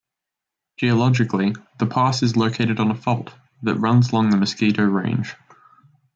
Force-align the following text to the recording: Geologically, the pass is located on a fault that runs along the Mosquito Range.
Geologically, 0.77 1.53
the 1.77 1.85
pass 1.85 2.23
is 2.23 2.35
located 2.35 2.79
on 2.79 2.89
a 2.89 2.95
fault 2.95 3.35
that 3.61 3.75
runs 3.75 4.11
along 4.11 4.31
the 4.31 4.37
Mosquito 4.37 4.83
Range. 4.83 5.31